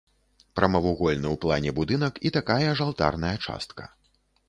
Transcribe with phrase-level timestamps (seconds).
[0.59, 3.83] Прамавугольны ў плане будынак і такая ж алтарная частка.